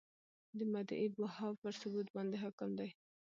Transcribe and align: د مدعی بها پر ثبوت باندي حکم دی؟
د 0.57 0.59
مدعی 0.73 1.07
بها 1.17 1.47
پر 1.61 1.73
ثبوت 1.81 2.07
باندي 2.15 2.37
حکم 2.43 2.69
دی؟ 2.79 2.89